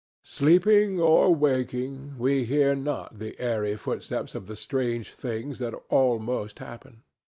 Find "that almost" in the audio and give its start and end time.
5.59-6.57